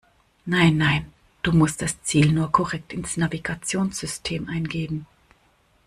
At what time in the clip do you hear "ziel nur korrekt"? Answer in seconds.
2.01-2.91